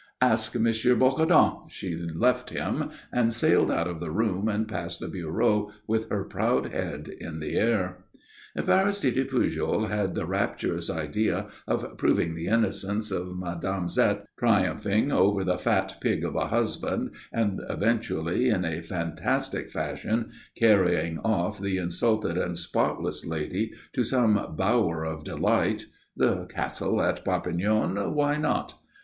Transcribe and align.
"Ask 0.19 0.55
M. 0.55 0.63
Bocardon." 0.63 1.69
She 1.69 1.95
left 1.95 2.49
him, 2.49 2.89
and 3.13 3.31
sailed 3.31 3.69
out 3.69 3.87
of 3.87 3.99
the 3.99 4.09
room 4.09 4.47
and 4.47 4.67
past 4.67 4.99
the 4.99 5.07
bureau 5.07 5.69
with 5.85 6.09
her 6.09 6.23
proud 6.23 6.71
head 6.73 7.07
in 7.07 7.39
the 7.39 7.55
air. 7.55 8.03
If 8.55 8.67
Aristide 8.67 9.29
Pujol 9.29 9.89
had 9.89 10.15
the 10.15 10.25
rapturous 10.25 10.89
idea 10.89 11.49
of 11.67 11.99
proving 11.99 12.33
the 12.33 12.47
innocence 12.47 13.11
of 13.11 13.37
Mme. 13.37 13.85
Zette, 13.87 14.23
triumphing 14.39 15.11
over 15.11 15.43
the 15.43 15.59
fat 15.59 15.95
pig 16.01 16.25
of 16.25 16.35
a 16.35 16.47
husband, 16.47 17.11
and 17.31 17.61
eventually, 17.69 18.49
in 18.49 18.65
a 18.65 18.81
fantastic 18.81 19.69
fashion, 19.69 20.31
carrying 20.57 21.19
off 21.19 21.59
the 21.59 21.77
insulted 21.77 22.39
and 22.39 22.57
spotless 22.57 23.23
lady 23.23 23.71
to 23.93 24.03
some 24.03 24.55
bower 24.57 25.03
of 25.03 25.23
delight 25.23 25.85
(the 26.17 26.45
castle 26.45 26.99
in 27.03 27.17
Perpignan 27.23 27.97
why 28.15 28.35
not?) 28.37 28.79